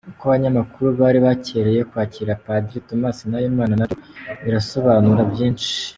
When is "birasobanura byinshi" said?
4.43-5.69